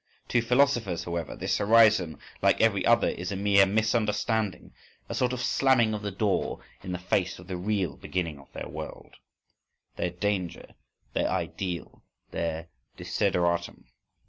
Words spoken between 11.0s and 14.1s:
their ideal, their desideratum.